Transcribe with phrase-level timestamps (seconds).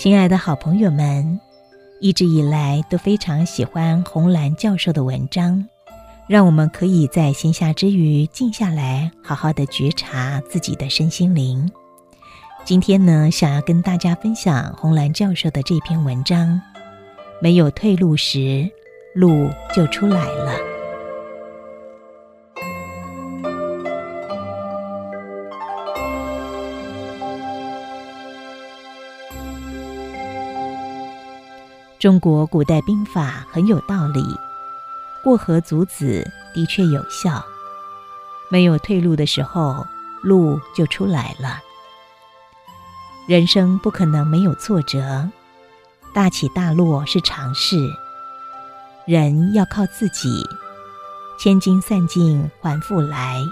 [0.00, 1.38] 亲爱的好朋友们，
[2.00, 5.62] 一直以来都非常喜欢红蓝教授的文章，
[6.26, 11.70] 让我们可以在闲暇之余静下来，好好的觉察自己的身心灵。
[12.64, 16.58] 今天呢，想要跟大家分享红蓝教授的这篇文章：
[17.42, 18.70] 没有退路时，
[19.14, 20.69] 路就出来了。
[32.00, 34.24] 中国古代兵法很有道理，
[35.22, 37.44] 过河卒子的确有效。
[38.50, 39.86] 没有退路的时候，
[40.22, 41.60] 路就出来了。
[43.28, 45.28] 人生不可能没有挫折，
[46.14, 47.76] 大起大落是常事。
[49.06, 50.42] 人要靠自己，
[51.38, 53.44] 千金散尽还复来。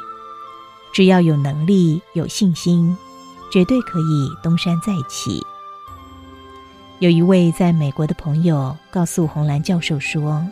[0.94, 2.96] 只要有能力、有信心，
[3.52, 5.44] 绝对可以东山再起。
[7.00, 10.44] 有一位在美国的朋友告诉红蓝教授说：“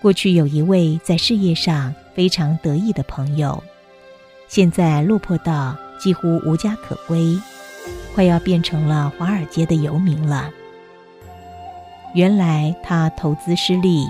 [0.00, 3.62] 过去有一位在事业上非常得意的朋友，
[4.48, 7.38] 现在落魄到几乎无家可归，
[8.14, 10.50] 快要变成了华尔街的游民了。
[12.14, 14.06] 原来他投资失利，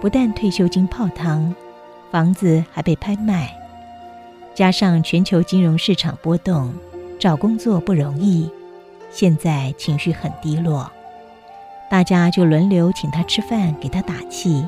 [0.00, 1.54] 不但退休金泡汤，
[2.10, 3.54] 房子还被拍卖，
[4.54, 6.72] 加上全球金融市场波动，
[7.20, 8.50] 找工作不容易。”
[9.10, 10.90] 现在情绪很低落，
[11.90, 14.66] 大家就轮流请他吃饭，给他打气，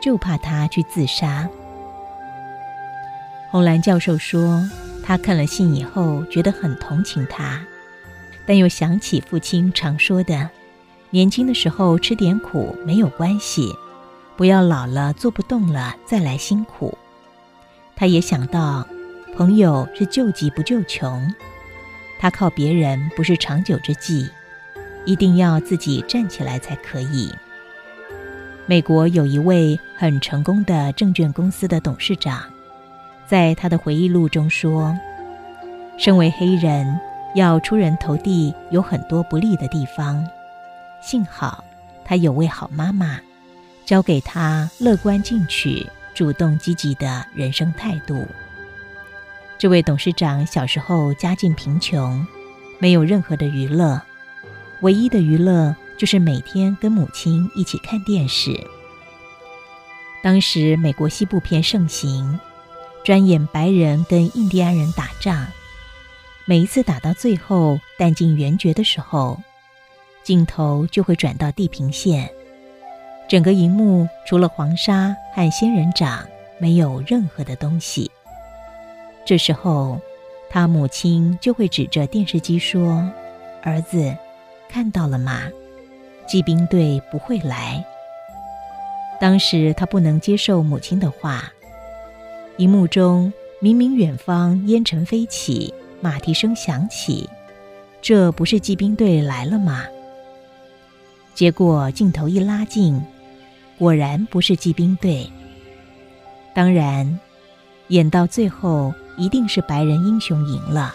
[0.00, 1.48] 就怕他去自杀。
[3.50, 4.62] 红兰教授说，
[5.02, 7.60] 他看了信以后觉得很同情他，
[8.46, 10.50] 但又想起父亲常说的
[11.10, 13.74] ：“年轻的时候吃点苦没有关系，
[14.36, 16.96] 不要老了做不动了再来辛苦。”
[17.96, 18.86] 他也想到，
[19.34, 21.26] 朋友是救急不救穷。
[22.18, 24.28] 他靠别人不是长久之计，
[25.04, 27.32] 一定要自己站起来才可以。
[28.66, 32.42] 美国有一位很成功的证券公司的董事长，
[33.26, 34.94] 在他的回忆录中说
[35.96, 36.98] ：“身为黑人，
[37.34, 40.22] 要出人头地有很多不利的地方，
[41.00, 41.64] 幸好
[42.04, 43.18] 他有位好妈妈，
[43.86, 48.26] 教给他乐观进取、主动积极的人生态度。”
[49.58, 52.24] 这位董事长小时候家境贫穷，
[52.78, 54.00] 没有任何的娱乐，
[54.82, 58.56] 唯一的娱乐就是每天跟母亲一起看电视。
[60.22, 62.38] 当时美国西部片盛行，
[63.02, 65.48] 专演白人跟印第安人打仗，
[66.44, 69.42] 每一次打到最后弹尽援绝的时候，
[70.22, 72.30] 镜头就会转到地平线，
[73.28, 76.24] 整个荧幕除了黄沙和仙人掌，
[76.60, 78.08] 没有任何的东西。
[79.28, 80.00] 这时候，
[80.48, 83.06] 他母亲就会指着电视机说
[83.62, 84.16] ：“儿子，
[84.70, 85.42] 看到了吗？
[86.26, 87.84] 骑兵队不会来。”
[89.20, 91.52] 当时他不能接受母亲的话。
[92.56, 93.30] 荧幕中
[93.60, 97.28] 明明远方烟尘飞起，马蹄声响起，
[98.00, 99.84] 这不是骑兵队来了吗？
[101.34, 102.98] 结果镜头一拉近，
[103.78, 105.30] 果然不是骑兵队。
[106.54, 107.20] 当然，
[107.88, 108.90] 演到最后。
[109.18, 110.94] 一定是白人英雄赢了。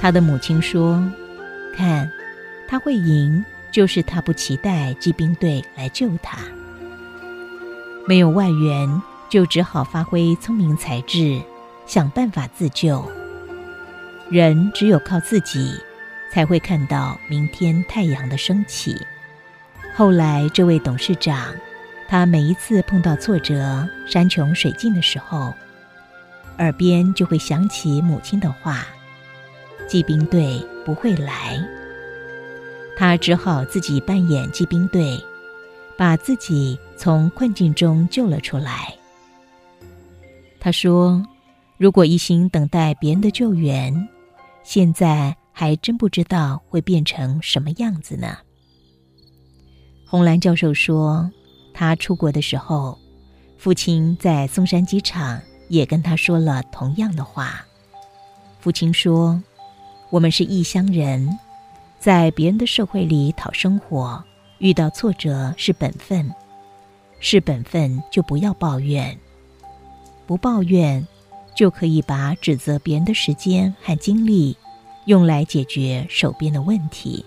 [0.00, 1.02] 他的母亲说
[1.76, 2.10] ：“看，
[2.66, 6.38] 他会赢，就是他不期待骑兵队来救他。
[8.06, 11.42] 没有外援，就只好发挥聪明才智，
[11.84, 13.04] 想办法自救。
[14.30, 15.74] 人只有靠自己，
[16.32, 18.96] 才会看到明天太阳的升起。”
[19.94, 21.52] 后来，这位董事长，
[22.06, 25.52] 他每一次碰到挫折、山穷水尽的时候，
[26.58, 28.86] 耳边就会想起母亲的话
[29.88, 31.58] ：“骑兵队不会来。”
[32.96, 35.18] 他只好自己扮演骑兵队，
[35.96, 38.92] 把自己从困境中救了出来。
[40.58, 41.24] 他说
[41.78, 44.08] ：“如果一心等待别人的救援，
[44.64, 48.36] 现在还真不知道会变成什么样子呢。”
[50.04, 51.30] 红兰教授说
[51.72, 52.98] ：“他出国的时候，
[53.56, 57.64] 父亲在松山机场。”也跟他说了同样的话。
[58.60, 59.40] 父亲说
[60.10, 61.38] ：“我们是异乡人，
[61.98, 64.22] 在别人的社会里讨生活，
[64.58, 66.34] 遇到挫折是本分，
[67.20, 69.16] 是本分就不要抱怨，
[70.26, 71.06] 不抱怨，
[71.54, 74.56] 就可以把指责别人的时间和精力
[75.06, 77.24] 用来解决手边的问题。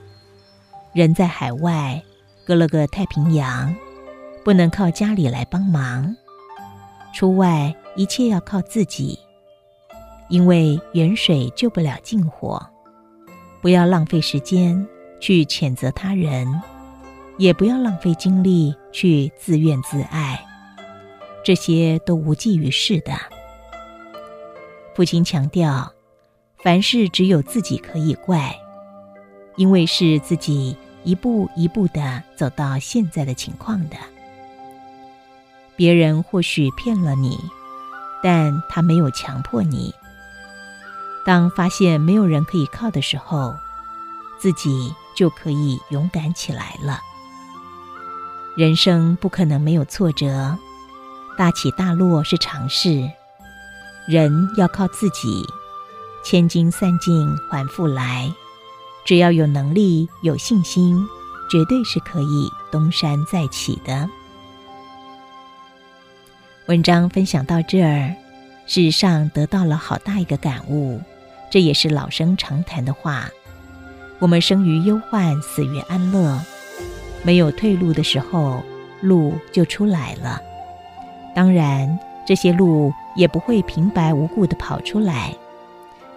[0.93, 2.03] 人在海外，
[2.45, 3.73] 隔了个太平洋，
[4.43, 6.13] 不能靠家里来帮忙，
[7.13, 9.19] 出外。”一切要靠自己，
[10.29, 12.65] 因为远水救不了近火。
[13.61, 14.87] 不要浪费时间
[15.19, 16.47] 去谴责他人，
[17.37, 20.43] 也不要浪费精力去自怨自艾，
[21.43, 23.13] 这些都无济于事的。
[24.95, 25.91] 父亲强调，
[26.57, 28.55] 凡事只有自己可以怪，
[29.57, 33.97] 因为是自己一步一步的走到现在的情况的。
[35.75, 37.37] 别人或许骗了你，
[38.21, 39.93] 但他没有强迫你。
[41.25, 43.55] 当发现没有人可以靠的时候，
[44.39, 46.99] 自己就可以勇敢起来了。
[48.57, 50.57] 人生不可能没有挫折，
[51.37, 53.09] 大起大落是常事。
[54.07, 55.45] 人要靠自己，
[56.23, 58.33] 千金散尽还复来。
[59.05, 61.07] 只要有能力、有信心，
[61.49, 64.09] 绝对是可以东山再起的。
[66.71, 68.15] 文章分享到这儿，
[68.65, 71.01] 事实上得到了好大一个感悟。
[71.49, 73.27] 这也是老生常谈的话。
[74.19, 76.39] 我们生于忧患，死于安乐。
[77.23, 78.63] 没有退路的时候，
[79.01, 80.41] 路就出来了。
[81.35, 85.35] 当然，这些路也不会平白无故的跑出来，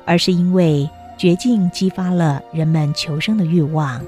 [0.05, 4.01] 而是因为绝境激发了人们求生的欲望。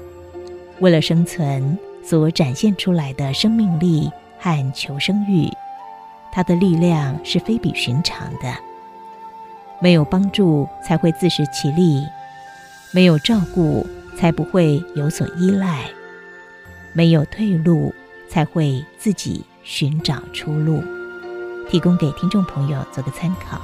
[0.79, 4.09] 为了生存所展现出来的生命力
[4.39, 5.51] 和求生欲，
[6.31, 8.53] 他的力量是非比寻常的。
[9.79, 12.01] 没有帮助，才会自食其力；
[12.91, 13.85] 没有照顾，
[14.17, 15.91] 才不会有所依赖；
[16.93, 17.93] 没有退路，
[18.29, 20.83] 才会自己寻找出路。
[21.69, 23.61] 提供给听众朋友做个参考。